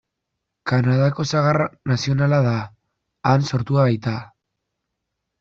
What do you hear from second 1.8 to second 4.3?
nazionala da, han sortua baita.